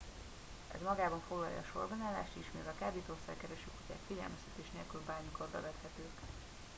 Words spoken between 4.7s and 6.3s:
nélkül bármikor bevethetők